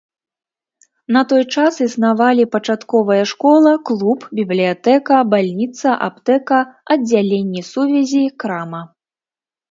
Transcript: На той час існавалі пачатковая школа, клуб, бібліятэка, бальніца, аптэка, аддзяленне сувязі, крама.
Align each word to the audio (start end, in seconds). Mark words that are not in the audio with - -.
На 1.15 1.21
той 1.31 1.43
час 1.57 1.73
існавалі 1.87 2.45
пачатковая 2.55 3.25
школа, 3.31 3.73
клуб, 3.89 4.25
бібліятэка, 4.39 5.19
бальніца, 5.33 5.89
аптэка, 6.07 6.59
аддзяленне 6.95 7.61
сувязі, 7.71 8.23
крама. 8.45 8.81